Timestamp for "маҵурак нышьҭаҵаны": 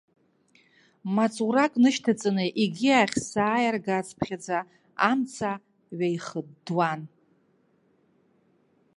1.15-2.45